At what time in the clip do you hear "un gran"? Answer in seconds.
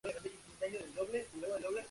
1.35-1.51